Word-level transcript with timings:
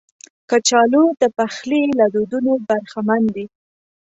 کچالو 0.49 1.03
د 1.21 1.23
پخلي 1.37 1.83
له 1.99 2.05
دودونو 2.13 2.51
برخمن 2.69 3.21
دي 3.35 3.45